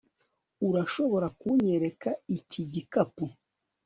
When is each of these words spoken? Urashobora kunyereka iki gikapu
Urashobora 0.67 1.27
kunyereka 1.39 2.09
iki 2.37 2.61
gikapu 2.73 3.25